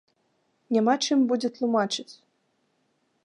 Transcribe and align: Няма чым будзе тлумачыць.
Няма 0.77 0.95
чым 1.07 1.19
будзе 1.31 1.47
тлумачыць. 1.57 2.09